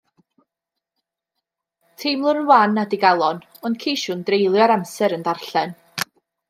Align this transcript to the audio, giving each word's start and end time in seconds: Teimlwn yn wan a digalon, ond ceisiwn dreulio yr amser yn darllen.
Teimlwn 2.03 2.39
yn 2.41 2.49
wan 2.53 2.75
a 2.85 2.89
digalon, 2.95 3.45
ond 3.69 3.81
ceisiwn 3.85 4.27
dreulio 4.31 4.67
yr 4.67 4.79
amser 4.79 5.19
yn 5.21 5.29
darllen. 5.31 5.81